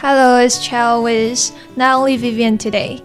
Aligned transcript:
Hello, 0.00 0.38
it's 0.38 0.64
Chao 0.64 1.02
with 1.02 1.50
only 1.76 2.16
Vivian 2.16 2.56
today. 2.56 3.02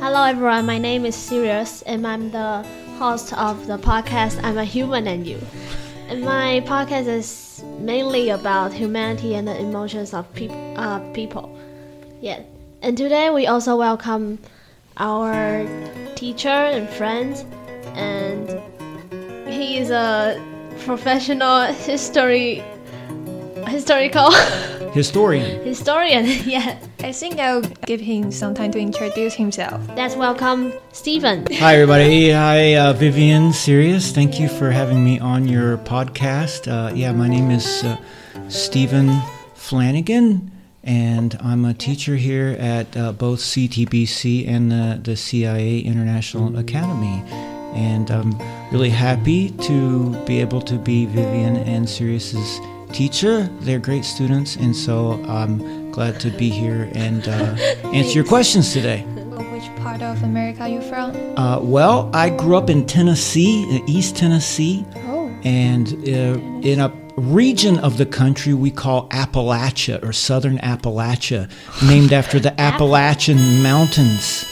Hello, 0.00 0.22
everyone. 0.22 0.66
My 0.66 0.76
name 0.76 1.06
is 1.06 1.14
Sirius, 1.16 1.80
and 1.80 2.06
I'm 2.06 2.30
the 2.30 2.62
host 2.98 3.32
of 3.32 3.66
the 3.66 3.78
podcast 3.78 4.38
I'm 4.44 4.58
a 4.58 4.66
Human 4.66 5.06
and 5.06 5.26
You. 5.26 5.40
And 6.08 6.20
my 6.20 6.62
podcast 6.66 7.06
is 7.06 7.64
mainly 7.78 8.28
about 8.28 8.74
humanity 8.74 9.34
and 9.34 9.48
the 9.48 9.58
emotions 9.58 10.12
of 10.12 10.30
peop- 10.34 10.52
uh, 10.76 10.98
people. 11.14 11.58
Yeah. 12.20 12.42
And 12.82 12.94
today 12.94 13.30
we 13.30 13.46
also 13.46 13.74
welcome 13.74 14.38
our 14.98 15.64
teacher 16.16 16.48
and 16.48 16.86
friend, 16.86 17.34
and 17.96 18.46
he 19.50 19.78
is 19.78 19.88
a 19.88 20.38
professional 20.84 21.62
history 21.72 22.62
historical 23.68 24.30
Historian. 24.92 25.62
historian. 25.64 26.24
yeah. 26.44 26.78
I 27.00 27.12
think 27.12 27.38
I'll 27.38 27.60
give 27.86 28.00
him 28.00 28.32
some 28.32 28.54
time 28.54 28.72
to 28.72 28.78
introduce 28.78 29.34
himself. 29.34 29.80
Let's 29.96 30.16
welcome 30.16 30.72
Stephen. 30.92 31.46
Hi, 31.52 31.74
everybody. 31.74 32.30
Hi, 32.30 32.74
uh, 32.76 32.92
Vivian 32.94 33.52
Sirius. 33.52 34.10
Thank 34.12 34.40
you 34.40 34.48
for 34.48 34.70
having 34.70 35.04
me 35.04 35.18
on 35.20 35.46
your 35.46 35.76
podcast. 35.78 36.66
Uh, 36.66 36.92
yeah, 36.94 37.12
my 37.12 37.28
name 37.28 37.50
is 37.50 37.84
uh, 37.84 37.96
Stephen 38.48 39.20
Flanagan, 39.54 40.50
and 40.82 41.38
I'm 41.40 41.64
a 41.64 41.74
teacher 41.74 42.16
here 42.16 42.56
at 42.58 42.96
uh, 42.96 43.12
both 43.12 43.40
CTBC 43.40 44.48
and 44.48 44.70
the, 44.72 44.98
the 45.02 45.16
CIA 45.16 45.80
International 45.80 46.56
Academy. 46.58 47.22
And 47.74 48.10
I'm 48.10 48.36
really 48.72 48.90
happy 48.90 49.50
to 49.50 50.10
be 50.24 50.40
able 50.40 50.60
to 50.62 50.74
be 50.76 51.06
Vivian 51.06 51.56
and 51.58 51.88
Sirius's 51.88 52.60
teacher. 52.92 53.48
They're 53.60 53.78
great 53.78 54.04
students, 54.04 54.56
and 54.56 54.74
so 54.74 55.22
I'm 55.28 55.90
glad 55.92 56.18
to 56.20 56.30
be 56.30 56.48
here 56.48 56.90
and 56.94 57.26
uh, 57.28 57.32
answer 57.94 58.12
your 58.12 58.24
questions 58.24 58.72
today. 58.72 59.02
Which 59.02 59.82
part 59.82 60.02
of 60.02 60.22
America 60.22 60.62
are 60.62 60.68
you 60.68 60.80
from? 60.82 61.14
Uh, 61.36 61.58
well, 61.60 62.10
I 62.14 62.30
grew 62.30 62.56
up 62.56 62.70
in 62.70 62.86
Tennessee, 62.86 63.66
uh, 63.76 63.84
East 63.86 64.16
Tennessee, 64.16 64.86
Oh, 64.96 65.28
and 65.44 65.88
uh, 65.92 66.40
in 66.66 66.80
a 66.80 66.92
region 67.16 67.78
of 67.80 67.98
the 67.98 68.06
country 68.06 68.54
we 68.54 68.70
call 68.70 69.08
Appalachia 69.08 70.02
or 70.04 70.12
Southern 70.12 70.58
Appalachia, 70.58 71.50
named 71.86 72.12
after 72.12 72.38
the 72.38 72.58
Appalachian 72.60 73.62
Mountains. 73.62 74.44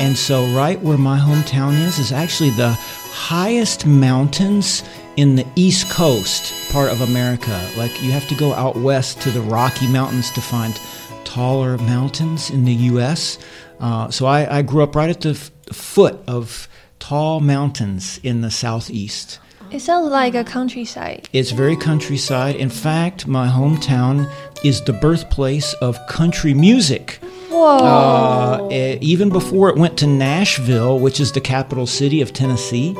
And 0.00 0.16
so, 0.16 0.46
right 0.46 0.80
where 0.80 0.96
my 0.96 1.18
hometown 1.18 1.78
is, 1.86 1.98
is 1.98 2.10
actually 2.10 2.50
the 2.50 2.70
highest 2.72 3.84
mountains 3.86 4.82
in 5.16 5.36
the 5.36 5.46
East 5.56 5.90
Coast 5.90 6.72
part 6.72 6.90
of 6.90 7.02
America. 7.02 7.70
Like, 7.76 8.02
you 8.02 8.10
have 8.10 8.26
to 8.28 8.34
go 8.34 8.54
out 8.54 8.76
west 8.76 9.20
to 9.20 9.30
the 9.30 9.42
Rocky 9.42 9.86
Mountains 9.86 10.30
to 10.30 10.40
find 10.40 10.80
taller 11.24 11.76
mountains 11.78 12.48
in 12.48 12.64
the 12.64 12.72
U.S. 12.72 13.38
Uh, 13.78 14.10
so, 14.10 14.24
I, 14.24 14.58
I 14.58 14.62
grew 14.62 14.82
up 14.82 14.96
right 14.96 15.10
at 15.10 15.20
the 15.20 15.30
f- 15.30 15.50
foot 15.70 16.18
of 16.26 16.66
tall 16.98 17.40
mountains 17.40 18.18
in 18.22 18.40
the 18.40 18.50
southeast. 18.50 19.38
it 19.70 19.80
sounds 19.80 20.10
like 20.10 20.34
a 20.34 20.44
countryside. 20.44 21.28
It's 21.34 21.50
very 21.50 21.76
countryside. 21.76 22.56
In 22.56 22.70
fact, 22.70 23.26
my 23.26 23.48
hometown 23.48 24.32
is 24.64 24.80
the 24.82 24.94
birthplace 24.94 25.74
of 25.74 25.98
country 26.06 26.54
music. 26.54 27.20
Whoa. 27.50 27.78
Uh, 27.78 28.68
eh, 28.70 28.98
even 29.00 29.28
before 29.28 29.68
it 29.68 29.76
went 29.76 29.98
to 29.98 30.06
Nashville, 30.06 30.98
which 31.00 31.18
is 31.20 31.32
the 31.32 31.40
capital 31.40 31.86
city 31.86 32.20
of 32.20 32.32
Tennessee, 32.32 32.94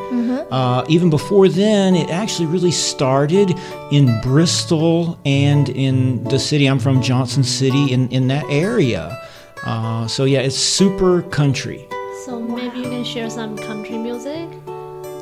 uh, 0.50 0.84
even 0.88 1.10
before 1.10 1.48
then, 1.48 1.94
it 1.94 2.10
actually 2.10 2.46
really 2.46 2.72
started 2.72 3.54
in 3.92 4.20
Bristol 4.22 5.18
and 5.24 5.68
in 5.68 6.24
the 6.24 6.38
city 6.38 6.66
I'm 6.66 6.80
from, 6.80 7.00
Johnson 7.00 7.44
City, 7.44 7.92
in, 7.92 8.08
in 8.08 8.26
that 8.28 8.44
area. 8.50 9.16
Uh, 9.64 10.08
so, 10.08 10.24
yeah, 10.24 10.40
it's 10.40 10.56
super 10.56 11.22
country. 11.22 11.86
So 12.24 12.40
maybe 12.40 12.78
you 12.78 12.84
can 12.84 13.04
share 13.04 13.30
some 13.30 13.56
country 13.56 13.96
music 13.96 14.48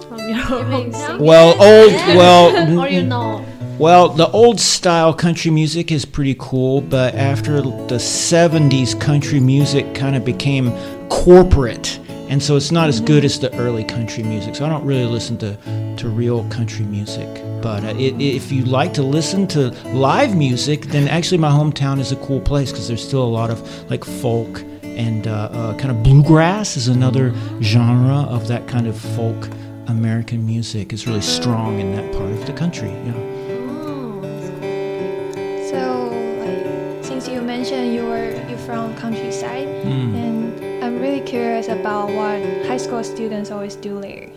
from 0.09 0.21
your 0.27 0.39
hometown. 0.39 1.21
Well, 1.21 1.51
old, 1.63 1.93
well, 2.17 2.81
or 2.81 2.89
you 2.89 3.03
know. 3.03 3.45
Well, 3.79 4.09
the 4.09 4.29
old 4.31 4.59
style 4.59 5.15
country 5.15 5.53
music 5.53 5.93
is 5.93 6.05
pretty 6.05 6.35
cool, 6.37 6.81
but 6.81 7.15
after 7.15 7.61
the 7.63 7.95
70s, 7.95 9.01
country 9.01 9.39
music 9.39 9.95
kind 9.95 10.17
of 10.17 10.25
became 10.25 10.73
corporate. 11.09 12.01
And 12.29 12.43
so 12.43 12.57
it's 12.57 12.73
not 12.73 12.89
as 12.89 13.01
good 13.01 13.25
as 13.25 13.39
the 13.39 13.55
early 13.57 13.85
country 13.85 14.25
music. 14.25 14.57
So 14.57 14.67
I 14.67 14.69
don't 14.69 14.85
really 14.85 15.05
listen 15.05 15.39
to, 15.39 15.57
to 15.97 16.09
real 16.09 16.43
country 16.49 16.87
music. 16.87 17.29
But 17.63 17.85
uh, 17.85 17.95
it, 17.97 18.21
if 18.21 18.51
you 18.51 18.65
like 18.65 18.95
to 18.95 19.05
listen 19.05 19.47
to 19.49 19.69
live 19.95 20.35
music, 20.35 20.87
then 20.87 21.07
actually 21.07 21.39
my 21.39 21.51
hometown 21.51 22.01
is 22.01 22.11
a 22.11 22.17
cool 22.17 22.41
place 22.41 22.73
because 22.73 22.89
there's 22.89 23.07
still 23.07 23.23
a 23.23 23.31
lot 23.31 23.49
of 23.49 23.61
like 23.89 24.03
folk 24.03 24.61
and 24.83 25.29
uh, 25.29 25.51
uh, 25.53 25.79
kind 25.79 25.93
of 25.93 26.03
bluegrass 26.03 26.77
is 26.77 26.89
another 26.89 27.33
genre 27.63 28.27
of 28.29 28.49
that 28.49 28.67
kind 28.67 28.89
of 28.89 28.99
folk 28.99 29.49
American 29.87 30.45
music. 30.45 30.93
is 30.93 31.07
really 31.07 31.21
strong 31.21 31.79
in 31.79 31.95
that 31.95 32.13
part 32.13 32.33
of 32.33 32.45
the 32.45 32.53
country. 32.53 32.91
Yeah. 32.91 33.38
Curious 41.39 41.69
about 41.69 42.09
what 42.09 42.43
high 42.67 42.77
school 42.77 43.05
students 43.05 43.51
always 43.53 43.77
do 43.77 44.01
there. 44.01 44.29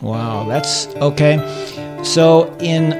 Wow, 0.00 0.44
that's 0.48 0.88
okay. 0.96 1.38
So, 2.02 2.52
in 2.58 2.90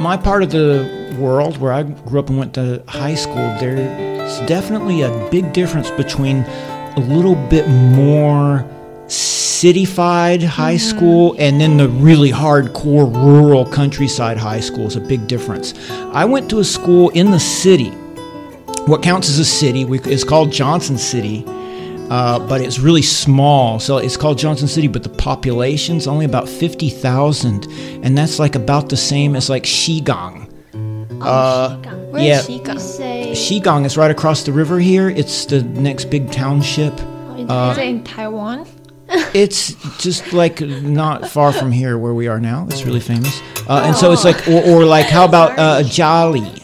my 0.00 0.16
part 0.16 0.42
of 0.42 0.50
the 0.50 1.14
world 1.18 1.58
where 1.58 1.74
I 1.74 1.82
grew 1.82 2.20
up 2.20 2.30
and 2.30 2.38
went 2.38 2.54
to 2.54 2.82
high 2.88 3.16
school, 3.16 3.46
there's 3.60 4.40
definitely 4.48 5.02
a 5.02 5.28
big 5.30 5.52
difference 5.52 5.90
between 5.90 6.36
a 6.96 7.00
little 7.00 7.34
bit 7.34 7.68
more 7.68 8.64
cityfied 9.08 10.42
high 10.42 10.76
mm-hmm. 10.76 10.96
school 10.96 11.36
and 11.38 11.60
then 11.60 11.76
the 11.76 11.88
really 11.88 12.30
hardcore 12.30 13.12
rural 13.14 13.66
countryside 13.66 14.38
high 14.38 14.60
school 14.60 14.86
is 14.86 14.96
a 14.96 15.00
big 15.00 15.26
difference. 15.26 15.74
I 16.22 16.24
went 16.24 16.48
to 16.50 16.60
a 16.60 16.64
school 16.64 17.10
in 17.10 17.30
the 17.30 17.40
city. 17.40 17.90
What 18.86 19.02
counts 19.02 19.28
as 19.28 19.38
a 19.38 19.44
city 19.44 19.82
is 19.82 20.24
called 20.24 20.50
Johnson 20.50 20.96
City 20.96 21.44
uh, 22.10 22.38
but 22.48 22.60
it's 22.60 22.78
really 22.78 23.02
small. 23.02 23.78
So 23.78 23.98
it's 23.98 24.16
called 24.16 24.38
Johnson 24.38 24.68
City, 24.68 24.88
but 24.88 25.02
the 25.02 25.08
population's 25.08 26.06
only 26.06 26.24
about 26.24 26.48
50,000. 26.48 27.66
And 28.02 28.16
that's 28.16 28.38
like 28.38 28.54
about 28.54 28.88
the 28.88 28.96
same 28.96 29.36
as 29.36 29.50
like 29.50 29.64
Shigang. 29.64 30.46
Uh, 31.20 31.76
Shigang. 31.76 32.10
Where's 32.10 32.24
yeah. 32.24 32.46
You 32.46 32.60
Shigang? 32.60 32.80
say 32.80 33.32
Shigang 33.32 33.84
is 33.84 33.96
right 33.96 34.10
across 34.10 34.42
the 34.44 34.52
river 34.52 34.78
here. 34.78 35.10
It's 35.10 35.44
the 35.44 35.62
next 35.62 36.06
big 36.06 36.30
township. 36.32 36.98
in 37.36 37.50
uh, 37.50 37.72
Is 37.72 37.78
it 37.78 37.86
in 37.86 38.04
Taiwan? 38.04 38.66
It's 39.34 39.72
just 40.02 40.34
like 40.34 40.60
not 40.60 41.28
far 41.28 41.52
from 41.52 41.72
here 41.72 41.96
where 41.96 42.12
we 42.12 42.28
are 42.28 42.38
now. 42.40 42.66
It's 42.70 42.84
really 42.84 43.00
famous. 43.00 43.40
Uh, 43.66 43.84
and 43.86 43.96
so 43.96 44.12
it's 44.12 44.24
like, 44.24 44.46
or, 44.48 44.62
or 44.64 44.84
like, 44.84 45.06
how 45.06 45.24
about 45.24 45.58
uh, 45.58 45.82
Jali? 45.82 46.62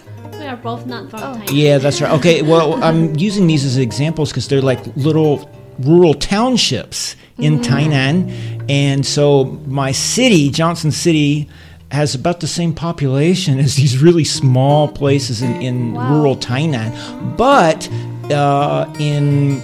We 0.65 0.71
are 0.71 0.77
both 0.77 0.87
not 0.87 1.11
from 1.11 1.21
Taiwan. 1.21 1.47
Yeah, 1.53 1.79
that's 1.79 2.01
right. 2.01 2.13
Okay, 2.13 2.43
well, 2.43 2.83
I'm 2.83 3.15
using 3.17 3.47
these 3.47 3.65
as 3.65 3.77
examples 3.77 4.31
because 4.31 4.49
they're 4.49 4.63
like 4.63 4.85
little 4.97 5.51
rural 5.81 6.15
townships 6.15 7.17
in 7.39 7.59
Tainan. 7.61 8.65
And 8.69 9.05
so 9.05 9.45
my 9.67 9.93
city, 9.93 10.51
Johnson 10.51 10.91
City, 10.91 11.49
has 11.91 12.15
about 12.15 12.41
the 12.41 12.47
same 12.47 12.75
population 12.75 13.59
as 13.59 13.77
these 13.77 14.03
really 14.03 14.25
small 14.25 14.89
places 14.89 15.43
in, 15.43 15.61
in 15.61 15.95
rural 15.95 16.37
Tainan. 16.37 17.37
But 17.37 17.89
uh, 18.33 18.93
in 18.99 19.59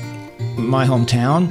my 0.56 0.84
hometown, 0.84 1.50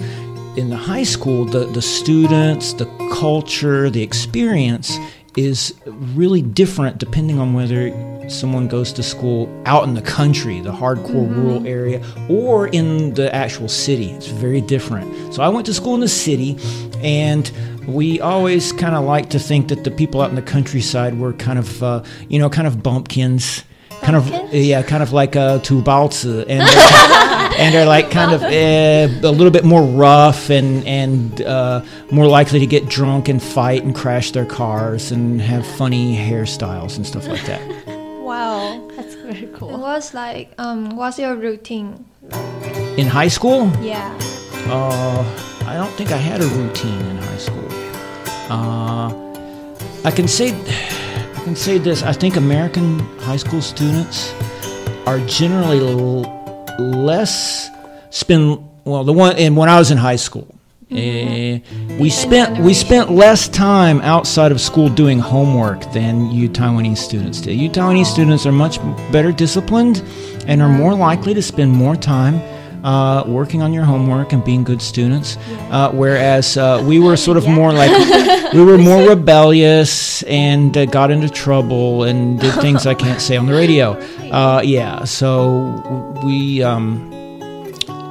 in 0.58 0.70
the 0.70 0.78
high 0.78 1.04
school, 1.04 1.46
the, 1.46 1.66
the 1.66 1.82
students, 1.82 2.74
the 2.74 2.86
culture, 3.14 3.90
the 3.90 4.04
experience 4.04 4.98
is 5.38 5.74
really 6.16 6.42
different 6.42 6.98
depending 6.98 7.40
on 7.40 7.54
whether 7.54 7.88
someone 8.32 8.68
goes 8.68 8.94
to 8.94 9.04
school 9.04 9.50
out 9.66 9.84
in 9.88 9.94
the 9.94 10.02
country, 10.02 10.62
the 10.62 10.72
hardcore 10.72 11.30
rural 11.36 11.66
area, 11.66 12.04
or 12.30 12.68
in 12.68 13.14
the 13.14 13.34
actual 13.34 13.68
city. 13.68 14.12
It's 14.12 14.28
very 14.28 14.62
different. 14.62 15.34
So 15.34 15.44
I 15.44 15.50
went 15.50 15.66
to 15.68 15.74
school 15.74 15.96
in 15.96 16.02
the 16.02 16.08
city, 16.08 16.58
and 17.04 17.52
we 17.88 18.20
always 18.22 18.72
kind 18.72 18.96
of 18.96 19.04
like 19.04 19.30
to 19.32 19.40
think 19.40 19.70
that 19.70 19.84
the 19.84 19.92
people 19.92 20.22
out 20.22 20.30
in 20.30 20.36
the 20.36 20.42
countryside 20.42 21.20
were 21.20 21.34
kind 21.34 21.60
of, 21.60 21.84
uh, 21.84 22.04
you 22.28 22.40
know, 22.40 22.50
kind 22.50 22.68
of 22.68 22.84
bumpkins. 22.84 23.64
Kind 24.02 24.16
of, 24.16 24.54
yeah, 24.54 24.82
kind 24.82 25.04
of 25.04 25.12
like 25.12 25.36
uh, 25.36 25.60
Tubalzi, 25.60 26.46
and 26.48 26.62
they're, 26.68 27.60
and 27.60 27.76
they're 27.76 27.86
like 27.86 28.10
kind 28.10 28.32
of 28.32 28.42
uh, 28.44 29.28
a 29.28 29.32
little 29.32 29.52
bit 29.52 29.66
more 29.66 29.84
rough 29.84 30.50
and 30.50 30.88
and 30.88 31.42
uh, 31.42 31.84
more 32.10 32.26
likely 32.26 32.60
to 32.60 32.66
get 32.66 32.88
drunk 32.88 33.28
and 33.28 33.44
fight 33.44 33.84
and 33.84 33.94
crash 33.94 34.32
their 34.32 34.46
cars 34.46 35.12
and 35.12 35.42
have 35.42 35.68
funny 35.68 36.16
hairstyles 36.16 36.96
and 36.96 37.06
stuff 37.06 37.28
like 37.28 37.46
that. 37.46 37.60
Wow. 38.30 38.88
That's 38.96 39.16
very 39.16 39.46
And 39.46 39.56
cool. 39.56 39.80
what's 39.80 40.14
like 40.14 40.54
um 40.58 40.96
what's 40.96 41.18
your 41.18 41.36
routine? 41.36 42.06
In 43.02 43.08
high 43.08 43.30
school, 43.30 43.72
Yeah. 43.82 44.12
uh, 44.70 45.24
I 45.66 45.74
don't 45.80 45.92
think 45.98 46.12
I 46.12 46.18
had 46.30 46.42
a 46.42 46.48
routine 46.60 47.02
in 47.12 47.18
high 47.18 47.42
school. 47.48 47.70
Uh, 48.54 49.08
I 50.06 50.12
can 50.12 50.28
say, 50.28 50.48
I 50.54 51.42
can 51.44 51.56
say 51.56 51.78
this. 51.80 52.04
I 52.04 52.14
think 52.14 52.36
American 52.36 53.00
high 53.20 53.38
school 53.38 53.62
students 53.62 54.34
are 55.06 55.20
generally 55.26 55.80
l- 55.80 56.28
less 57.10 57.70
spend 58.12 58.60
well 58.86 59.04
the 59.04 59.14
one 59.14 59.36
and 59.38 59.56
when 59.58 59.70
I 59.70 59.78
was 59.80 59.90
in 59.92 59.98
high 59.98 60.18
school 60.28 60.48
eh, 60.92 61.60
we 62.00 62.10
spent 62.10 62.60
we 62.64 62.74
spent 62.74 63.12
less 63.12 63.48
time 63.48 64.02
outside 64.02 64.52
of 64.52 64.60
school 64.60 64.90
doing 64.90 65.20
homework 65.20 65.92
than 65.92 66.32
you 66.32 66.50
Taiwanese 66.50 66.98
students 66.98 67.42
did. 67.42 67.56
You 67.56 67.70
Taiwanese 67.70 68.06
students 68.06 68.46
are 68.46 68.52
much 68.52 68.80
better 69.12 69.32
disciplined 69.32 70.04
and 70.48 70.62
are 70.62 70.70
more 70.70 70.96
likely 70.96 71.34
to 71.34 71.42
spend 71.42 71.72
more 71.72 71.96
time 71.96 72.42
uh, 72.84 73.24
working 73.28 73.62
on 73.62 73.74
your 73.74 73.84
homework 73.84 74.34
and 74.34 74.44
being 74.44 74.64
good 74.64 74.82
students. 74.82 75.38
Uh, 75.70 75.92
whereas 75.92 76.58
uh, 76.58 76.84
we 76.86 77.00
were 77.00 77.18
sort 77.18 77.38
of 77.38 77.48
more 77.48 77.72
like 77.74 77.92
we 78.54 78.64
were 78.64 78.78
more 78.78 79.10
rebellious 79.10 80.24
and 80.24 80.76
uh, 80.78 80.86
got 80.86 81.12
into 81.12 81.30
trouble 81.30 82.04
and 82.04 82.40
did 82.40 82.54
things 82.56 82.86
I 82.86 82.94
can't 82.94 83.22
say 83.22 83.38
on 83.38 83.46
the 83.46 83.54
radio. 83.54 83.92
Uh, 84.32 84.62
yeah, 84.64 85.04
so 85.04 86.22
we. 86.24 86.64
Um, 86.64 87.09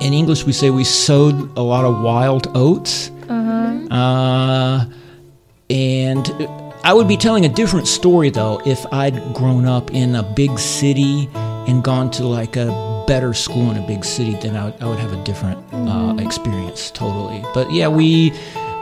in 0.00 0.12
English, 0.12 0.44
we 0.44 0.52
say 0.52 0.70
we 0.70 0.84
sowed 0.84 1.56
a 1.56 1.62
lot 1.62 1.84
of 1.84 2.00
wild 2.00 2.48
oats. 2.54 3.10
Uh, 3.90 4.84
and 5.70 6.48
I 6.84 6.92
would 6.94 7.08
be 7.08 7.16
telling 7.16 7.44
a 7.44 7.48
different 7.48 7.86
story 7.86 8.30
though 8.30 8.60
if 8.64 8.84
I'd 8.92 9.34
grown 9.34 9.66
up 9.66 9.92
in 9.92 10.14
a 10.14 10.22
big 10.22 10.58
city 10.58 11.28
and 11.34 11.82
gone 11.82 12.10
to 12.12 12.24
like 12.24 12.56
a 12.56 13.04
better 13.06 13.34
school 13.34 13.70
in 13.70 13.76
a 13.76 13.86
big 13.86 14.04
city. 14.04 14.34
Then 14.34 14.56
I 14.56 14.66
would, 14.66 14.82
I 14.82 14.88
would 14.88 14.98
have 14.98 15.12
a 15.12 15.24
different 15.24 15.58
uh, 15.72 16.16
experience 16.18 16.90
totally. 16.90 17.42
But 17.54 17.72
yeah, 17.72 17.88
we 17.88 18.32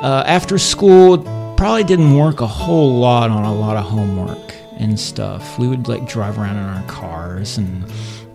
uh, 0.02 0.24
after 0.26 0.58
school 0.58 1.18
probably 1.56 1.84
didn't 1.84 2.16
work 2.16 2.40
a 2.40 2.46
whole 2.46 2.98
lot 2.98 3.30
on 3.30 3.44
a 3.44 3.54
lot 3.54 3.76
of 3.76 3.84
homework 3.84 4.54
and 4.78 4.98
stuff. 4.98 5.58
We 5.58 5.68
would 5.68 5.88
like 5.88 6.06
drive 6.06 6.38
around 6.38 6.58
in 6.58 6.64
our 6.64 6.86
cars 6.86 7.56
and 7.58 7.84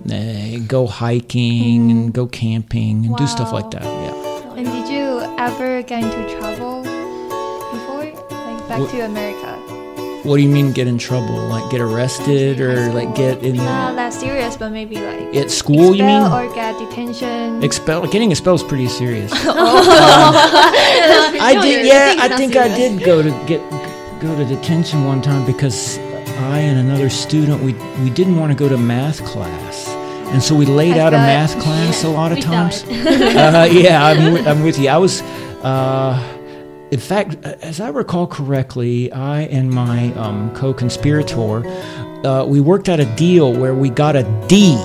uh, 0.09 0.59
go 0.67 0.87
hiking 0.87 1.91
and 1.91 2.13
go 2.13 2.27
camping 2.27 3.05
and 3.05 3.15
do 3.17 3.27
stuff 3.27 3.51
like 3.51 3.69
that. 3.71 3.83
Yeah. 3.83 4.53
And 4.57 4.65
did 4.65 4.87
you 4.89 5.21
ever 5.37 5.81
get 5.83 6.03
into 6.03 6.39
trouble 6.39 6.81
before? 6.83 8.05
Like 8.29 8.67
back 8.67 8.79
What- 8.79 8.89
to 8.91 9.01
America? 9.05 9.57
What 10.23 10.37
do 10.37 10.43
you 10.43 10.49
mean 10.49 10.71
get 10.71 10.85
in 10.87 10.99
trouble? 10.99 11.33
Like 11.47 11.71
get 11.71 11.81
arrested 11.81 12.61
or 12.61 12.93
like 12.93 13.15
get 13.15 13.41
in 13.43 13.55
Not 13.55 13.95
that 13.95 14.13
serious, 14.13 14.55
but 14.55 14.69
maybe 14.71 14.97
like 14.97 15.35
at 15.35 15.49
school? 15.49 15.95
You 15.95 16.03
mean 16.03 16.21
or 16.31 16.45
get 16.53 16.77
detention. 16.77 17.63
expel? 17.63 18.05
Getting 18.05 18.29
expelled 18.29 18.61
is 18.61 18.67
pretty 18.67 18.87
serious. 18.87 19.31
Oh. 19.47 19.47
Um, 19.47 19.55
I 21.41 21.57
did. 21.63 21.87
Yeah, 21.87 22.13
I 22.19 22.37
think 22.37 22.55
I 22.55 22.67
did 22.67 23.03
go 23.03 23.23
to 23.23 23.31
get 23.47 23.61
go 24.21 24.35
to 24.37 24.45
detention 24.45 25.05
one 25.05 25.23
time 25.23 25.43
because 25.47 25.97
I 25.97 26.59
and 26.59 26.77
another 26.79 27.09
student 27.09 27.63
we 27.63 27.73
we 28.03 28.11
didn't 28.11 28.35
want 28.37 28.51
to 28.51 28.55
go 28.55 28.69
to 28.69 28.77
math 28.77 29.23
class. 29.25 29.87
And 30.31 30.41
so 30.41 30.55
we 30.55 30.65
laid 30.65 30.97
out 30.97 31.13
a 31.13 31.17
math 31.17 31.59
class 31.61 32.03
a 32.05 32.09
lot 32.09 32.31
of 32.31 32.39
times. 32.39 32.83
uh, 32.89 33.67
yeah, 33.71 34.03
I'm, 34.05 34.47
I'm 34.47 34.63
with 34.63 34.79
you. 34.79 34.87
I 34.89 34.97
was, 34.97 35.21
uh, 35.63 36.17
in 36.91 36.99
fact, 36.99 37.35
as 37.45 37.79
I 37.79 37.89
recall 37.89 38.27
correctly, 38.27 39.11
I 39.11 39.41
and 39.43 39.69
my 39.69 40.13
um, 40.13 40.53
co-conspirator, 40.55 41.65
uh, 42.25 42.45
we 42.45 42.59
worked 42.59 42.89
out 42.89 42.99
a 42.99 43.05
deal 43.15 43.51
where 43.53 43.73
we 43.73 43.89
got 43.89 44.15
a 44.15 44.23
D, 44.47 44.75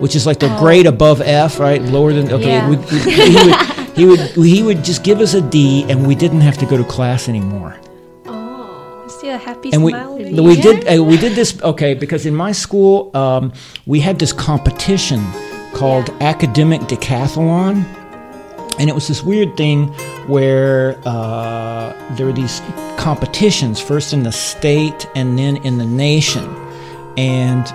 which 0.00 0.14
is 0.16 0.26
like 0.26 0.38
the 0.40 0.48
grade 0.58 0.86
above 0.86 1.20
F, 1.20 1.58
right? 1.58 1.82
Lower 1.82 2.12
than 2.12 2.30
okay. 2.32 2.46
Yeah. 2.46 2.68
we- 2.68 2.76
we- 2.76 3.00
he, 3.00 3.34
would, 3.44 3.56
he 3.96 4.04
would 4.06 4.20
he 4.46 4.62
would 4.62 4.84
just 4.84 5.02
give 5.04 5.20
us 5.20 5.34
a 5.34 5.40
D, 5.40 5.84
and 5.90 6.06
we 6.06 6.14
didn't 6.14 6.40
have 6.42 6.56
to 6.58 6.66
go 6.66 6.76
to 6.76 6.84
class 6.84 7.28
anymore 7.28 7.76
Happy 9.22 9.72
and 9.72 9.82
we 9.82 9.90
smile. 9.90 10.16
we 10.16 10.56
did 10.60 10.86
uh, 10.88 11.02
we 11.02 11.16
did 11.16 11.32
this 11.34 11.60
okay 11.62 11.94
because 11.94 12.26
in 12.26 12.34
my 12.34 12.52
school 12.52 13.10
um, 13.16 13.52
we 13.86 14.00
had 14.00 14.18
this 14.18 14.32
competition 14.32 15.20
called 15.74 16.10
academic 16.20 16.80
decathlon. 16.82 17.84
And 18.78 18.88
it 18.88 18.94
was 18.94 19.08
this 19.08 19.24
weird 19.24 19.56
thing 19.56 19.88
where 20.28 21.00
uh, 21.04 21.92
there 22.14 22.26
were 22.26 22.32
these 22.32 22.62
competitions 22.96 23.80
first 23.80 24.12
in 24.12 24.22
the 24.22 24.30
state 24.30 25.08
and 25.16 25.36
then 25.36 25.56
in 25.64 25.78
the 25.78 25.86
nation. 25.86 26.44
And 27.16 27.68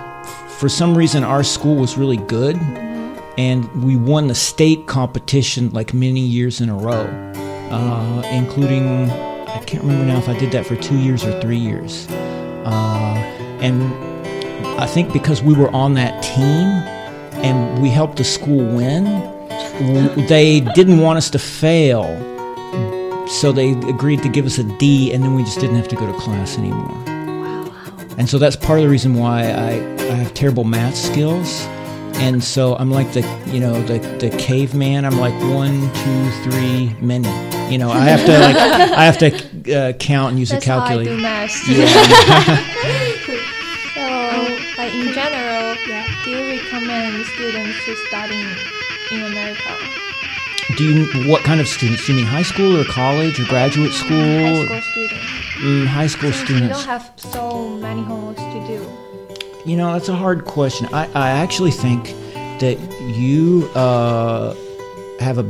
for 0.58 0.70
some 0.70 0.96
reason 0.96 1.24
our 1.24 1.42
school 1.42 1.76
was 1.76 1.98
really 1.98 2.16
good. 2.16 2.56
And 3.36 3.84
we 3.84 3.96
won 3.96 4.28
the 4.28 4.34
state 4.34 4.86
competition 4.86 5.70
like 5.70 5.92
many 5.92 6.20
years 6.20 6.62
in 6.62 6.70
a 6.70 6.74
row 6.74 7.32
uh, 7.70 8.22
including 8.32 9.08
can't 9.64 9.82
remember 9.82 10.06
now 10.06 10.18
if 10.18 10.28
I 10.28 10.38
did 10.38 10.52
that 10.52 10.66
for 10.66 10.76
two 10.76 10.98
years 10.98 11.24
or 11.24 11.40
three 11.40 11.56
years. 11.56 12.06
Uh, 12.64 13.14
and 13.60 13.82
I 14.80 14.86
think 14.86 15.12
because 15.12 15.42
we 15.42 15.54
were 15.54 15.70
on 15.70 15.94
that 15.94 16.22
team 16.22 16.66
and 17.44 17.82
we 17.82 17.88
helped 17.88 18.16
the 18.16 18.24
school 18.24 18.64
win, 18.64 19.04
they 20.28 20.60
didn't 20.74 20.98
want 20.98 21.18
us 21.18 21.30
to 21.30 21.38
fail. 21.38 22.04
So 23.28 23.52
they 23.52 23.72
agreed 23.88 24.22
to 24.22 24.28
give 24.28 24.44
us 24.46 24.58
a 24.58 24.64
D, 24.64 25.12
and 25.12 25.24
then 25.24 25.34
we 25.34 25.42
just 25.44 25.58
didn't 25.58 25.76
have 25.76 25.88
to 25.88 25.96
go 25.96 26.06
to 26.06 26.18
class 26.18 26.58
anymore. 26.58 26.92
And 28.16 28.28
so 28.28 28.38
that's 28.38 28.54
part 28.54 28.78
of 28.78 28.84
the 28.84 28.90
reason 28.90 29.14
why 29.14 29.44
I, 29.44 29.70
I 29.98 30.14
have 30.14 30.34
terrible 30.34 30.64
math 30.64 30.94
skills. 30.94 31.62
And 32.16 32.44
so 32.44 32.76
I'm 32.76 32.90
like 32.90 33.12
the 33.12 33.22
you 33.46 33.58
know 33.58 33.82
the 33.82 33.98
the 34.18 34.30
caveman. 34.38 35.04
I'm 35.04 35.18
like 35.18 35.34
one, 35.52 35.80
two, 35.94 36.50
three, 36.50 36.94
many. 37.00 37.28
You 37.70 37.78
know 37.78 37.90
I 37.90 38.00
have 38.04 38.24
to 38.26 38.32
like 38.38 38.56
I 38.56 39.04
have 39.04 39.18
to 39.18 39.28
uh, 39.74 39.92
count 39.94 40.30
and 40.30 40.38
use 40.38 40.50
That's 40.50 40.66
a 40.66 40.70
how 40.70 40.80
I 40.80 41.04
do 41.04 41.04
calculator. 41.04 41.22
math. 41.22 41.68
Yeah. 41.68 42.70
So, 43.94 44.00
like 44.78 44.92
in 44.92 45.12
general, 45.12 45.76
yeah. 45.86 46.04
do 46.24 46.30
you 46.30 46.60
recommend 46.60 47.24
students 47.26 47.84
to 47.84 47.96
study 48.08 48.42
in 49.12 49.22
America? 49.22 49.72
Do 50.76 50.84
you 50.84 51.28
what 51.30 51.42
kind 51.44 51.60
of 51.60 51.68
students? 51.68 52.04
Do 52.06 52.12
you 52.12 52.18
mean 52.18 52.26
high 52.26 52.42
school 52.42 52.76
or 52.80 52.84
college 52.84 53.38
or 53.38 53.44
graduate 53.44 53.92
school? 53.92 54.18
High 54.18 54.80
school 54.80 54.80
students. 54.82 55.26
Mm, 55.62 55.86
high 55.86 56.06
school 56.08 56.32
Since 56.32 56.44
students. 56.44 56.78
don't 56.78 56.86
have 56.88 57.12
so 57.16 57.68
many 57.76 58.02
homeworks 58.02 58.36
to 58.52 58.66
do. 58.66 59.70
You 59.70 59.76
know, 59.76 59.92
that's 59.92 60.08
a 60.08 60.16
hard 60.16 60.44
question. 60.44 60.88
I, 60.92 61.08
I 61.14 61.30
actually 61.30 61.70
think 61.70 62.06
that 62.60 62.76
you 63.16 63.68
uh, 63.76 64.54
have 65.20 65.38
a, 65.38 65.44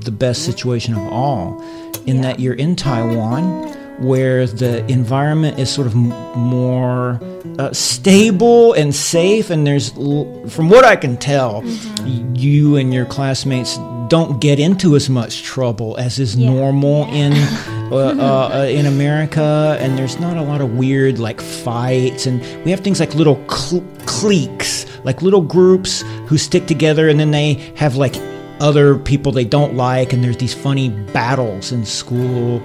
the 0.00 0.10
best 0.10 0.44
situation 0.44 0.94
of 0.94 1.12
all 1.12 1.62
in 2.06 2.20
that 2.22 2.40
you're 2.40 2.54
in 2.54 2.76
Taiwan 2.76 3.72
where 4.02 4.46
the 4.46 4.84
environment 4.90 5.58
is 5.58 5.70
sort 5.70 5.86
of 5.86 5.94
m- 5.94 6.08
more 6.36 7.20
uh, 7.58 7.72
stable 7.72 8.72
and 8.72 8.92
safe 8.94 9.50
and 9.50 9.64
there's 9.66 9.96
l- 9.96 10.48
from 10.48 10.68
what 10.68 10.84
I 10.84 10.96
can 10.96 11.16
tell 11.16 11.62
y- 11.62 12.24
you 12.34 12.76
and 12.76 12.92
your 12.92 13.04
classmates 13.06 13.78
don't 14.08 14.40
get 14.40 14.58
into 14.58 14.96
as 14.96 15.08
much 15.08 15.42
trouble 15.44 15.96
as 15.96 16.18
is 16.18 16.36
normal 16.36 17.04
in 17.12 17.32
uh, 17.92 17.96
uh, 17.96 18.50
uh, 18.62 18.66
in 18.68 18.86
America, 18.86 19.76
and 19.80 19.96
there's 19.96 20.18
not 20.18 20.36
a 20.36 20.42
lot 20.42 20.60
of 20.60 20.74
weird 20.76 21.18
like 21.18 21.40
fights, 21.40 22.26
and 22.26 22.40
we 22.64 22.70
have 22.70 22.80
things 22.80 22.98
like 23.00 23.14
little 23.14 23.36
cl- 23.48 23.84
cliques, 24.06 24.84
like 25.04 25.22
little 25.22 25.40
groups 25.40 26.02
who 26.26 26.36
stick 26.36 26.66
together, 26.66 27.08
and 27.08 27.18
then 27.20 27.30
they 27.30 27.54
have 27.76 27.96
like 27.96 28.14
other 28.60 28.96
people 28.98 29.32
they 29.32 29.44
don't 29.44 29.74
like, 29.74 30.12
and 30.12 30.22
there's 30.22 30.36
these 30.36 30.54
funny 30.54 30.88
battles 30.88 31.72
in 31.72 31.84
school. 31.84 32.62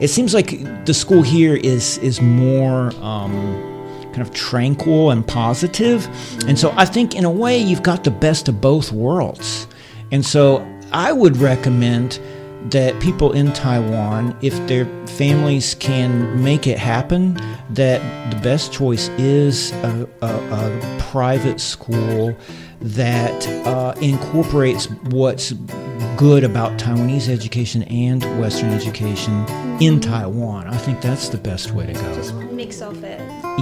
It 0.00 0.08
seems 0.08 0.34
like 0.34 0.84
the 0.86 0.94
school 0.94 1.22
here 1.22 1.56
is 1.56 1.98
is 1.98 2.20
more. 2.20 2.92
Um, 3.00 3.68
kind 4.12 4.20
of 4.20 4.34
tranquil 4.34 5.10
and. 5.10 5.26
And 6.46 6.58
so 6.58 6.72
I 6.76 6.84
think 6.84 7.14
in 7.14 7.24
a 7.24 7.30
way 7.30 7.56
you've 7.56 7.82
got 7.82 8.04
the 8.04 8.10
best 8.10 8.46
of 8.46 8.60
both 8.60 8.92
worlds. 8.92 9.66
And 10.10 10.24
so 10.24 10.66
I 10.92 11.12
would 11.12 11.38
recommend 11.38 12.20
that 12.70 12.98
people 13.00 13.32
in 13.32 13.52
Taiwan, 13.52 14.36
if 14.42 14.54
their 14.68 14.84
families 15.06 15.74
can 15.76 16.42
make 16.44 16.66
it 16.66 16.78
happen, 16.78 17.40
that 17.70 18.00
the 18.30 18.38
best 18.40 18.72
choice 18.72 19.08
is 19.18 19.72
a, 19.72 20.08
a, 20.20 20.26
a 20.26 20.98
private 21.00 21.60
school 21.60 22.36
that 22.82 23.46
uh, 23.66 23.94
incorporates 24.00 24.90
what's 25.10 25.52
good 26.16 26.44
about 26.44 26.78
Taiwanese 26.78 27.28
education 27.28 27.82
and 27.84 28.22
Western 28.40 28.70
education 28.70 29.46
in 29.80 30.00
Taiwan. 30.00 30.66
I 30.66 30.76
think 30.76 31.00
that's 31.00 31.28
the 31.28 31.38
best 31.38 31.72
way 31.72 31.86
to 31.86 31.92
go. 31.92 32.14
Just 32.14 32.34
mix 32.34 32.82
of 32.82 33.02
it. 33.04 33.20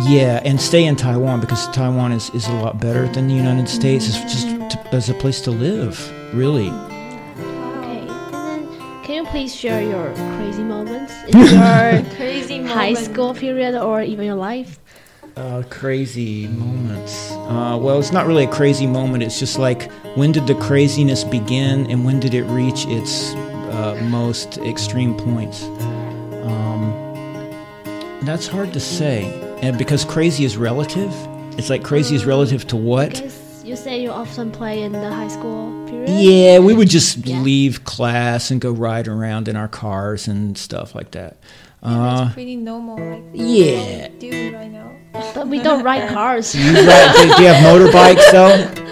Yeah, 0.08 0.40
and 0.44 0.60
stay 0.60 0.86
in 0.86 0.96
Taiwan 0.96 1.40
because 1.40 1.68
Taiwan 1.68 2.12
is, 2.12 2.30
is 2.30 2.48
a 2.48 2.54
lot 2.54 2.80
better 2.80 3.08
than 3.08 3.28
the 3.28 3.34
United 3.34 3.68
States. 3.68 4.08
It's 4.08 4.20
just 4.20 4.46
to, 4.46 4.94
as 4.94 5.08
a 5.08 5.14
place 5.14 5.40
to 5.42 5.50
live, 5.50 5.96
really. 6.34 6.68
Okay. 6.68 8.06
And 8.08 8.34
then, 8.34 9.02
can 9.04 9.14
you 9.14 9.24
please 9.26 9.54
share 9.54 9.82
your 9.82 10.12
crazy 10.36 10.62
moments 10.62 11.12
in 11.28 11.38
your 12.04 12.16
Crazy 12.16 12.62
high 12.62 12.94
school 12.94 13.34
period 13.34 13.74
or 13.74 14.02
even 14.02 14.24
your 14.24 14.34
life? 14.34 14.78
Uh, 15.36 15.62
crazy 15.70 16.48
moments. 16.48 17.30
Uh, 17.50 17.76
well, 17.76 17.98
it's 17.98 18.12
not 18.12 18.26
really 18.28 18.44
a 18.44 18.50
crazy 18.50 18.86
moment. 18.86 19.24
It's 19.24 19.38
just 19.40 19.58
like 19.58 19.90
when 20.14 20.30
did 20.30 20.46
the 20.46 20.54
craziness 20.54 21.24
begin 21.24 21.90
and 21.90 22.04
when 22.04 22.20
did 22.20 22.32
it 22.32 22.44
reach 22.44 22.86
its 22.86 23.34
uh, 23.34 24.00
most 24.08 24.58
extreme 24.58 25.16
points? 25.16 25.64
Um, 26.44 26.92
that's 28.22 28.46
hard 28.46 28.72
to 28.72 28.78
say, 28.80 29.24
and 29.62 29.76
because 29.76 30.04
crazy 30.04 30.44
is 30.44 30.56
relative. 30.56 31.12
It's 31.58 31.70
like 31.70 31.82
crazy 31.82 32.14
is 32.14 32.24
relative 32.24 32.68
to 32.68 32.76
what? 32.76 33.20
You 33.64 33.74
say 33.76 34.00
you 34.00 34.10
often 34.10 34.52
play 34.52 34.82
in 34.82 34.92
the 34.92 35.12
high 35.12 35.28
school 35.28 35.86
period. 35.88 36.08
Yeah, 36.08 36.58
we 36.60 36.72
would 36.72 36.88
just 36.88 37.18
Yeah. 37.26 37.40
leave 37.40 37.82
class 37.84 38.50
and 38.52 38.60
go 38.60 38.70
ride 38.70 39.08
around 39.08 39.48
in 39.48 39.56
our 39.56 39.68
cars 39.68 40.28
and 40.28 40.56
stuff 40.56 40.94
like 40.94 41.10
that. 41.12 41.36
Uh, 41.82 42.24
it's 42.26 42.34
pretty 42.34 42.56
normal, 42.56 42.96
like 42.98 43.22
yeah. 43.32 44.02
what 44.02 44.12
we 44.12 44.18
do 44.30 44.56
right 44.56 44.70
now. 44.70 44.92
But 45.34 45.48
we 45.48 45.58
don't 45.60 45.82
ride 45.82 46.08
cars. 46.14 46.54
you 46.54 46.72
ride, 46.74 47.12
do, 47.16 47.34
do 47.36 47.42
you 47.42 47.48
have 47.48 47.64
motorbikes 47.68 48.30
though? 48.30 48.84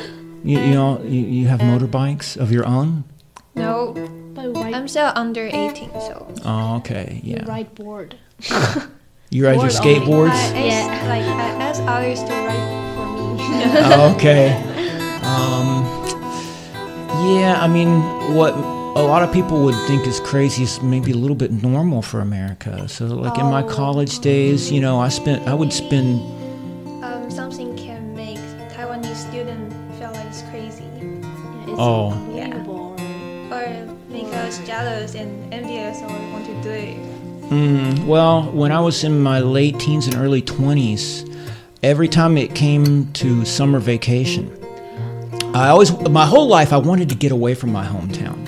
You, 0.45 0.59
you 0.61 0.75
know, 0.75 1.03
you, 1.03 1.21
you 1.21 1.47
have 1.49 1.61
motorbikes 1.61 2.37
of 2.37 2.51
your 2.51 2.65
own? 2.67 3.05
No, 3.55 3.93
But 4.35 4.55
we 4.55 4.73
I'm 4.75 4.87
still 4.89 5.11
under 5.15 5.47
18, 5.47 5.91
so 6.01 6.33
Oh, 6.45 6.77
okay, 6.79 7.21
we 7.25 7.33
yeah. 7.35 7.45
ride 7.45 7.75
board. 7.75 8.17
You 9.31 9.45
ride 9.47 9.61
your 9.61 9.69
board 9.69 9.73
only. 9.75 9.75
skateboards? 9.75 10.31
I, 10.33 10.57
I, 10.57 10.65
Yeah. 10.65 11.09
like 11.11 11.27
I 11.27 11.49
ask 11.69 11.83
others 11.85 12.23
to 12.23 12.33
write 12.33 12.67
for 12.97 13.07
me. 13.13 13.21
Oh, 13.85 14.15
okay. 14.17 14.55
Um, 15.27 15.85
yeah, 17.37 17.59
I 17.61 17.67
mean, 17.69 18.01
what 18.35 18.55
a 18.97 19.03
lot 19.03 19.23
of 19.23 19.33
people 19.33 19.63
would 19.65 19.75
think 19.87 20.07
is 20.07 20.21
crazy 20.21 20.65
is 20.65 20.83
maybe 20.83 21.13
a 21.13 21.17
little 21.17 21.37
bit 21.37 21.51
normal 21.53 22.03
for 22.03 22.21
America. 22.21 22.89
So, 22.89 23.07
like 23.07 23.39
in 23.39 23.47
my 23.47 23.63
Oh. 23.63 23.69
college 23.69 24.19
days, 24.21 24.73
you 24.73 24.81
know, 24.81 24.99
I 25.01 25.09
spent, 25.09 25.47
I 25.47 25.55
would 25.55 25.73
spend, 25.73 26.21
um, 27.05 27.31
something 27.31 27.77
can 27.77 28.15
make 28.17 28.39
Taiwanese 28.77 29.15
student 29.17 29.73
feel 29.99 30.11
like 30.13 30.27
it's 30.27 30.43
crazy, 30.51 30.83
Yeah, 31.01 31.71
it's 31.73 31.79
Oh. 31.79 32.11
unbelievable. 32.13 32.97
or 33.51 33.67
make 34.11 34.33
us 34.35 34.61
jealous 34.67 35.15
and 35.15 35.31
envious, 35.55 36.03
or 36.03 36.09
want 36.33 36.45
to 36.47 36.55
do 36.63 36.69
it. 36.71 36.97
mm, 37.51 38.05
well, 38.07 38.43
when 38.53 38.73
I 38.73 38.81
was 38.81 39.05
in 39.05 39.23
my 39.23 39.41
late 39.41 39.79
teens 39.79 40.07
and 40.07 40.17
early 40.17 40.43
20s, 40.43 41.25
every 41.83 42.09
time 42.09 42.37
it 42.37 42.55
came 42.55 43.09
to 43.15 43.45
summer 43.47 43.79
vacation, 43.79 44.51
I 45.55 45.69
always, 45.69 45.91
my 46.11 46.27
whole 46.27 46.47
life, 46.47 46.73
I 46.75 46.77
wanted 46.77 47.09
to 47.09 47.15
get 47.15 47.33
away 47.33 47.55
from 47.55 47.73
my 47.73 47.87
hometown. 47.87 48.48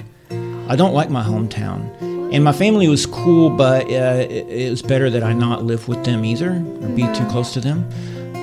I 0.71 0.77
don't 0.77 0.95
like 0.95 1.11
my 1.11 1.25
hometown. 1.25 1.91
And 2.33 2.45
my 2.45 2.53
family 2.53 2.87
was 2.87 3.05
cool, 3.05 3.50
but 3.50 3.87
uh, 3.87 4.25
it, 4.31 4.47
it 4.49 4.71
was 4.71 4.83
better 4.83 5.11
that 5.11 5.25
I 5.25 5.33
not 5.33 5.65
live 5.65 5.89
with 5.89 6.05
them 6.05 6.25
either 6.25 6.53
or 6.53 6.89
be 6.91 7.03
too 7.12 7.27
close 7.27 7.53
to 7.55 7.61
them. 7.61 7.91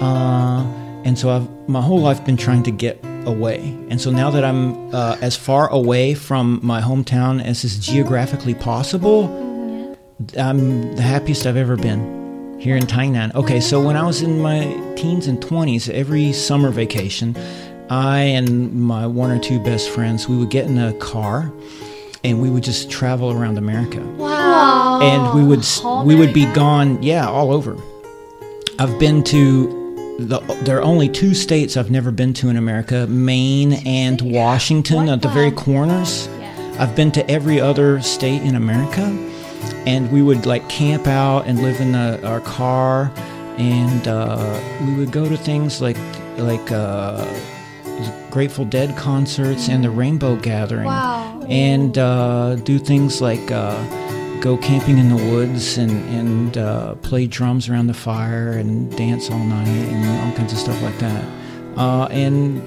Uh, 0.04 0.66
and 1.06 1.18
so 1.18 1.30
I've 1.30 1.70
my 1.70 1.80
whole 1.80 2.02
life 2.02 2.26
been 2.26 2.36
trying 2.36 2.64
to 2.64 2.72
get 2.72 3.00
away. 3.26 3.60
And 3.90 4.02
so 4.02 4.12
now 4.12 4.30
that 4.30 4.44
I'm 4.44 4.94
uh, 4.94 5.16
as 5.22 5.38
far 5.38 5.72
away 5.72 6.16
from 6.16 6.60
my 6.62 6.82
hometown 6.82 7.42
as 7.42 7.64
is 7.64 7.80
geographically 7.80 8.56
possible, 8.56 9.28
I'm 10.38 10.98
the 10.98 11.02
happiest 11.02 11.46
I've 11.46 11.56
ever 11.56 11.78
been 11.78 12.60
here 12.60 12.76
in 12.76 12.84
Tainan. 12.88 13.34
Okay, 13.36 13.62
so 13.62 13.82
when 13.82 13.96
I 13.96 14.06
was 14.06 14.22
in 14.22 14.42
my 14.42 14.66
teens 14.98 15.28
and 15.28 15.40
20s, 15.40 15.88
every 15.94 16.34
summer 16.34 16.72
vacation, 16.72 17.38
I 17.90 18.20
and 18.20 18.74
my 18.74 19.08
one 19.08 19.32
or 19.32 19.40
two 19.40 19.64
best 19.64 19.90
friends, 19.90 20.28
we 20.28 20.36
would 20.36 20.50
get 20.50 20.66
in 20.66 20.78
a 20.78 20.92
car 20.96 21.54
and 22.24 22.42
we 22.42 22.50
would 22.50 22.64
just 22.64 22.90
travel 22.90 23.32
around 23.32 23.58
America. 23.58 24.02
Wow. 24.02 25.00
And 25.02 25.40
we 25.40 25.48
would 25.48 25.64
Whole 25.66 26.04
we 26.06 26.16
would 26.16 26.34
be 26.34 26.46
gone, 26.54 27.02
yeah, 27.02 27.28
all 27.28 27.52
over. 27.52 27.76
I've 28.80 29.00
been 29.00 29.24
to 29.26 30.16
the, 30.20 30.40
there 30.64 30.78
are 30.78 30.84
only 30.84 31.10
two 31.10 31.34
states 31.34 31.78
I've 31.78 31.92
never 31.92 32.12
been 32.12 32.34
to 32.36 32.50
in 32.50 32.58
America, 32.58 33.06
Maine 33.08 33.74
and 33.86 34.20
Washington 34.22 35.10
at 35.10 35.22
the 35.22 35.30
very 35.30 35.52
corners. 35.52 36.28
Yeah. 36.40 36.76
I've 36.80 36.96
been 36.96 37.12
to 37.14 37.30
every 37.30 37.60
other 37.62 38.02
state 38.02 38.42
in 38.42 38.56
America, 38.56 39.02
and 39.86 40.12
we 40.12 40.22
would 40.24 40.46
like 40.46 40.68
camp 40.70 41.08
out 41.08 41.46
and 41.48 41.62
live 41.62 41.80
in 41.82 41.94
our 41.96 42.40
car, 42.42 43.12
and 43.58 44.08
uh, 44.08 44.60
we 44.88 44.96
would 44.96 45.12
go 45.12 45.28
to 45.30 45.38
things 45.38 45.82
like 45.82 45.98
like 46.38 46.72
uh, 46.72 47.26
Grateful 48.30 48.66
Dead 48.66 48.96
concerts 48.96 49.70
and 49.70 49.84
the 49.84 49.90
Rainbow 49.90 50.36
Gathering, 50.36 50.86
Wow. 50.86 51.17
And 51.50 51.98
uh, 51.98 52.56
do 52.56 52.80
things 52.80 53.22
like 53.22 53.52
uh, 53.52 54.40
go 54.40 54.58
camping 54.58 54.98
in 54.98 55.10
the 55.10 55.32
woods 55.32 55.78
and 55.78 55.92
and 56.10 56.58
uh, 56.58 56.96
play 56.96 57.28
drums 57.28 57.70
around 57.70 57.88
the 57.88 57.94
fire 57.94 58.52
and 58.52 58.96
dance 58.98 59.30
all 59.30 59.40
night 59.40 59.68
and 59.68 60.30
all 60.30 60.36
kinds 60.38 60.54
of 60.54 60.60
stuff 60.60 60.82
like 60.82 60.98
that, 61.00 61.24
uh, 61.78 62.08
and 62.12 62.62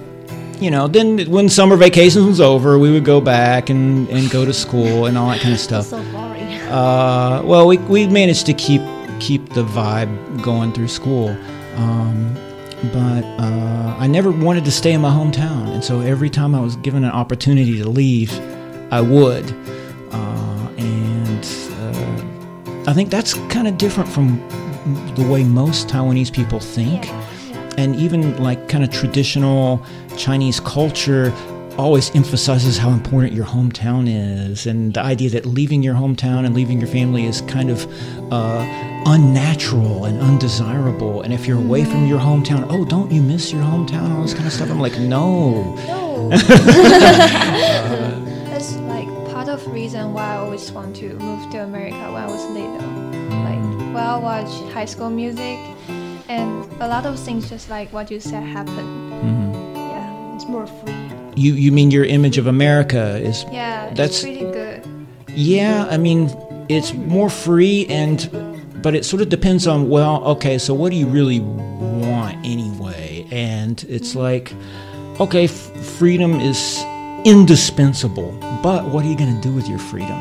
you 0.60 0.70
know, 0.70 0.86
then 0.86 1.30
when 1.30 1.48
summer 1.48 1.76
vacations 1.76 2.26
was 2.26 2.40
over, 2.40 2.78
we 2.78 2.92
would 2.92 3.04
go 3.04 3.20
back 3.20 3.70
and, 3.70 4.08
and 4.10 4.30
go 4.30 4.44
to 4.44 4.52
school 4.52 5.06
and 5.06 5.16
all 5.16 5.30
that 5.30 5.40
kind 5.40 5.54
of 5.54 5.60
stuff. 5.68 5.86
So 5.86 6.02
boring. 6.12 6.52
Uh, 6.70 7.42
well, 7.44 7.66
we, 7.66 7.78
we 7.78 8.06
managed 8.06 8.46
to 8.46 8.54
keep 8.54 8.82
keep 9.18 9.50
the 9.50 9.64
vibe 9.64 10.42
going 10.42 10.72
through 10.72 10.88
school, 10.88 11.28
um, 11.76 12.34
but 12.92 13.24
uh, 13.38 13.96
I 13.98 14.06
never 14.06 14.30
wanted 14.30 14.64
to 14.64 14.70
stay 14.70 14.92
in 14.92 15.00
my 15.00 15.10
hometown, 15.10 15.72
and 15.74 15.84
so 15.84 16.00
every 16.00 16.30
time 16.30 16.54
I 16.54 16.60
was 16.60 16.76
given 16.76 17.04
an 17.04 17.10
opportunity 17.10 17.78
to 17.78 17.88
leave, 17.88 18.32
I 18.90 19.00
would. 19.00 19.50
Uh, 20.10 20.68
and 20.78 21.44
uh, 21.78 22.90
I 22.90 22.92
think 22.92 23.10
that's 23.10 23.34
kind 23.48 23.66
of 23.68 23.78
different 23.78 24.08
from 24.08 24.38
the 25.14 25.26
way 25.30 25.44
most 25.44 25.88
Taiwanese 25.88 26.32
people 26.32 26.60
think. 26.60 27.06
Yeah. 27.06 27.26
and 27.78 27.94
even 27.96 28.36
like 28.42 28.68
kind 28.68 28.82
of 28.84 28.90
traditional 28.90 29.80
Chinese 30.16 30.58
culture 30.60 31.32
always 31.78 32.10
emphasizes 32.14 32.76
how 32.76 32.90
important 32.90 33.32
your 33.32 33.46
hometown 33.46 34.04
is 34.08 34.66
and 34.66 34.92
the 34.92 35.00
idea 35.00 35.30
that 35.30 35.46
leaving 35.46 35.82
your 35.82 35.94
hometown 35.94 36.44
and 36.44 36.54
leaving 36.54 36.78
your 36.78 36.88
family 36.88 37.24
is 37.24 37.40
kind 37.42 37.70
of 37.70 37.86
uh, 38.32 38.66
unnatural 39.06 40.04
and 40.04 40.20
undesirable. 40.20 41.22
And 41.22 41.32
if 41.32 41.46
you're 41.46 41.58
away 41.58 41.84
from 41.84 42.06
your 42.06 42.18
hometown 42.18 42.66
oh 42.70 42.84
don't 42.84 43.10
you 43.12 43.22
miss 43.22 43.52
your 43.52 43.62
hometown? 43.62 44.14
all 44.14 44.22
this 44.22 44.34
kind 44.34 44.46
of 44.46 44.52
stuff. 44.52 44.68
I'm 44.70 44.80
like 44.80 44.98
no. 44.98 45.74
No. 45.86 46.28
That's 46.30 46.42
always 50.60 50.72
want 50.72 50.96
to 50.96 51.08
move 51.14 51.50
to 51.50 51.58
America 51.64 51.96
when 52.12 52.22
I 52.22 52.26
was 52.26 52.44
little. 52.50 52.90
Like, 53.44 53.94
well, 53.94 54.16
I 54.16 54.18
watch 54.18 54.72
High 54.74 54.84
School 54.84 55.08
Music, 55.10 55.58
and 56.28 56.66
a 56.82 56.86
lot 56.88 57.06
of 57.06 57.18
things 57.18 57.48
just 57.48 57.70
like 57.70 57.90
what 57.94 58.10
you 58.10 58.20
said 58.20 58.42
happen. 58.42 58.84
Mhm. 59.24 59.74
Yeah, 59.76 60.34
It's 60.36 60.46
more 60.46 60.66
free. 60.66 60.94
you 61.36 61.54
you 61.54 61.72
mean 61.72 61.90
your 61.90 62.04
image 62.04 62.38
of 62.38 62.46
america 62.48 63.16
is 63.22 63.44
yeah, 63.52 63.86
That's- 63.94 64.08
it's 64.08 64.22
pretty 64.22 64.40
good. 64.52 64.82
Yeah, 65.34 65.86
I 65.90 65.96
mean, 65.96 66.28
it's 66.68 66.92
more 66.92 67.30
free 67.30 67.86
and 67.88 68.18
but 68.82 68.94
it 68.94 69.04
sort 69.04 69.22
of 69.22 69.28
depends 69.28 69.66
on 69.66 69.88
well, 69.88 70.22
okay, 70.34 70.58
so 70.58 70.74
what 70.74 70.90
do 70.92 70.96
you 70.96 71.06
really 71.06 71.40
want 71.40 72.36
anyway? 72.44 73.24
And 73.30 73.82
it's 73.88 74.14
like 74.14 74.52
okay, 75.20 75.44
f- 75.44 75.70
freedom 75.98 76.32
is 76.40 76.60
indispensable, 77.24 78.32
but 78.62 78.80
what 78.92 79.04
are 79.04 79.08
you 79.08 79.16
going 79.16 79.34
to 79.40 79.42
do 79.48 79.54
with 79.54 79.68
your 79.68 79.78
freedom? 79.90 80.18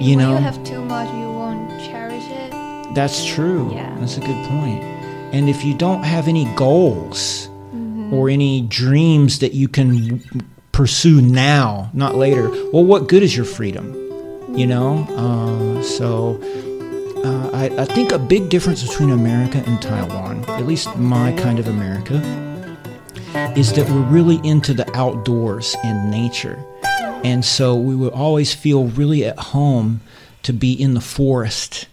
You 0.00 0.16
when 0.16 0.18
know? 0.26 0.32
you 0.36 0.42
have 0.42 0.62
too 0.64 0.84
much, 0.84 1.08
you 1.14 1.28
won't 1.30 1.68
cherish 1.80 2.24
it. 2.28 2.94
That's 2.94 3.24
true. 3.24 3.70
Yeah. 3.72 3.94
That's 3.98 4.16
a 4.16 4.20
good 4.20 4.46
point. 4.48 4.82
And 5.32 5.48
if 5.48 5.64
you 5.64 5.74
don't 5.76 6.02
have 6.02 6.28
any 6.28 6.44
goals 6.56 7.46
Mm-hmm. 7.72 8.12
or 8.14 8.28
any 8.28 8.62
dreams 8.62 9.38
that 9.38 9.52
you 9.54 9.68
can 9.68 10.20
pursue 10.72 11.22
now, 11.22 11.88
not 11.94 12.16
later, 12.16 12.50
well, 12.72 12.84
what 12.84 13.08
good 13.08 13.22
is 13.22 13.36
your 13.36 13.44
freedom? 13.44 13.94
You 14.58 14.66
know? 14.66 15.06
Uh, 15.16 15.80
so 15.84 16.40
uh, 17.24 17.50
I, 17.52 17.66
I 17.78 17.84
think 17.84 18.10
a 18.10 18.18
big 18.18 18.48
difference 18.48 18.82
between 18.82 19.10
America 19.12 19.62
and 19.64 19.80
Taiwan, 19.80 20.44
at 20.48 20.66
least 20.66 20.96
my 20.96 21.30
kind 21.34 21.60
of 21.60 21.68
America, 21.68 22.16
is 23.56 23.72
that 23.74 23.88
we're 23.88 24.02
really 24.02 24.40
into 24.42 24.74
the 24.74 24.90
outdoors 24.96 25.76
and 25.84 26.10
nature. 26.10 26.58
And 27.24 27.44
so 27.44 27.74
we 27.76 27.94
would 27.94 28.12
always 28.12 28.54
feel 28.54 28.86
really 28.86 29.24
at 29.24 29.38
home 29.38 30.00
to 30.42 30.52
be 30.52 30.72
in 30.72 30.94
the 30.94 31.00
forest 31.00 31.86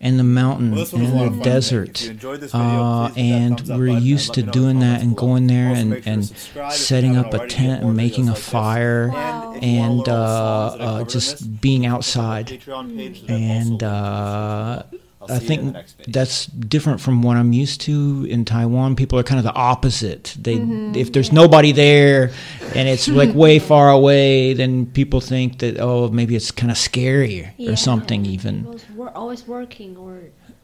and 0.00 0.18
the 0.18 0.24
mountain 0.24 0.72
Well, 0.72 0.80
this 0.80 0.92
one 0.92 1.02
was 1.02 1.10
a 1.12 1.14
lot 1.14 1.26
and 1.28 1.40
the 1.40 1.44
desert. 1.44 2.00
If 2.00 2.04
you 2.04 2.10
enjoyed 2.10 2.40
this 2.40 2.52
video, 2.52 2.66
Uh, 2.68 3.08
please 3.08 3.14
hit 3.16 3.24
that 3.24 3.68
and 3.70 3.78
we're 3.78 3.98
used 3.98 4.34
to 4.34 4.40
me 4.40 4.46
know 4.46 4.46
in 4.46 4.46
the 4.46 4.52
doing 4.52 4.80
that 4.80 5.00
and 5.02 5.16
going 5.16 5.46
there 5.46 5.68
Also, 5.70 5.80
and, 5.80 5.90
sure 6.04 6.12
and 6.12 6.24
subscribe 6.26 6.72
if 6.72 6.78
you 6.78 6.84
setting 6.84 7.16
up 7.16 7.32
a 7.34 7.46
tent 7.48 7.82
and 7.82 7.96
making 7.96 8.28
a 8.28 8.32
like 8.32 8.40
fire 8.40 9.08
Wow. 9.08 9.52
And 9.54 9.64
and 9.64 9.88
want 9.96 10.08
all 10.08 10.14
the 10.14 10.76
songs 10.76 10.80
uh, 10.80 10.84
uh, 10.84 11.04
just 11.04 11.60
being 11.62 11.82
check 11.82 11.88
out 11.88 11.92
my 11.92 11.96
outside. 11.96 12.46
Patreon 12.48 12.96
page 12.96 13.22
that 13.22 13.32
And 13.32 13.82
uh, 13.82 14.82
I 15.30 15.38
see 15.38 15.38
you 15.38 15.40
in 15.40 15.46
think 15.48 15.60
the 15.66 15.72
next 15.72 15.92
video. 15.98 16.12
that's 16.12 16.46
different 16.46 17.00
from 17.00 17.22
what 17.22 17.36
I'm 17.36 17.52
used 17.52 17.80
to 17.82 18.26
in 18.28 18.44
Taiwan. 18.44 18.96
People 18.96 19.18
are 19.18 19.22
kind 19.22 19.38
of 19.38 19.44
the 19.44 19.54
opposite. 19.54 20.36
They 20.40 20.56
Mm-hmm. 20.56 20.94
if 20.96 21.12
there's 21.12 21.32
nobody 21.32 21.72
there 21.72 22.30
and 22.74 22.88
it's 22.88 23.08
like 23.08 23.34
way 23.44 23.58
far 23.58 23.90
away, 23.90 24.54
then 24.54 24.86
people 24.86 25.20
think 25.20 25.58
that 25.58 25.78
oh 25.80 26.08
maybe 26.08 26.34
it's 26.36 26.50
kind 26.50 26.70
of 26.70 26.78
scary 26.78 27.50
Yeah. 27.56 27.72
or 27.72 27.76
something 27.76 28.24
even. 28.26 28.78
We're 28.94 29.10
always 29.10 29.46
working, 29.46 29.96
or 29.96 30.18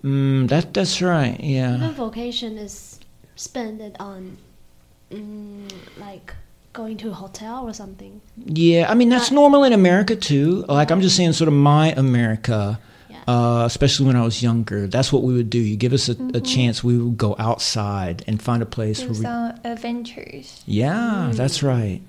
Mm, 0.04 0.48
that 0.48 0.72
that's 0.72 1.02
right. 1.02 1.38
Yeah. 1.40 1.76
even 1.76 1.92
vacation 1.92 2.56
is 2.56 2.98
spent 3.36 3.80
it 3.82 3.96
on, 4.00 4.38
mm, 5.10 5.70
like 5.98 6.34
going 6.72 6.96
to 6.96 7.10
a 7.10 7.12
hotel 7.12 7.68
or 7.68 7.72
something. 7.74 8.20
Yeah, 8.36 8.86
I 8.90 8.94
mean 8.94 9.08
that's 9.08 9.30
normal 9.30 9.64
in 9.64 9.72
America 9.72 10.16
too. 10.16 10.64
Like 10.68 10.90
I'm 10.90 11.00
just 11.00 11.16
saying, 11.16 11.32
sort 11.34 11.48
of 11.48 11.54
my 11.54 11.92
America. 11.96 12.78
Uh, 13.28 13.64
especially 13.66 14.06
when 14.06 14.16
I 14.16 14.22
was 14.22 14.42
younger. 14.42 14.86
That's 14.86 15.12
what 15.12 15.22
we 15.22 15.34
would 15.34 15.50
do. 15.50 15.58
You 15.58 15.76
give 15.76 15.92
us 15.92 16.08
a, 16.08 16.14
Mm-hmm. 16.14 16.36
a 16.36 16.40
chance, 16.40 16.82
we 16.84 16.98
would 16.98 17.16
go 17.16 17.36
outside 17.38 18.24
and 18.26 18.42
find 18.42 18.62
a 18.62 18.66
place 18.66 19.00
Do 19.00 19.12
where 19.12 19.54
we. 19.64 19.70
adventures. 19.70 20.62
Yeah, 20.66 21.30
that's 21.34 21.62
right. 21.62 22.00